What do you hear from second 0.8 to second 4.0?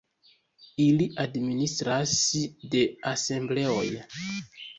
Ili administras de asembleoj.